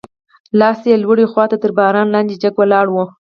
لاستي 0.59 0.87
یې 0.91 1.01
لوړې 1.03 1.25
خواته 1.31 1.55
تر 1.63 1.71
باران 1.77 2.07
لاندې 2.15 2.35
جګ 2.41 2.53
ولاړ 2.59 2.85
و. 2.91 2.95